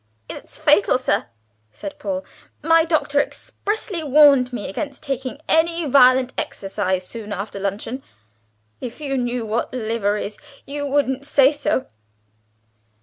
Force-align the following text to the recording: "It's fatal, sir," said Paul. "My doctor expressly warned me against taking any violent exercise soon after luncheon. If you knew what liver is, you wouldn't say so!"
"It's 0.27 0.57
fatal, 0.57 0.97
sir," 0.97 1.27
said 1.71 1.99
Paul. 1.99 2.25
"My 2.63 2.85
doctor 2.85 3.21
expressly 3.21 4.01
warned 4.01 4.51
me 4.51 4.67
against 4.67 5.03
taking 5.03 5.39
any 5.47 5.85
violent 5.85 6.33
exercise 6.39 7.07
soon 7.07 7.31
after 7.31 7.59
luncheon. 7.59 8.01
If 8.79 8.99
you 8.99 9.15
knew 9.15 9.45
what 9.45 9.71
liver 9.71 10.17
is, 10.17 10.39
you 10.65 10.87
wouldn't 10.87 11.27
say 11.27 11.51
so!" 11.51 11.85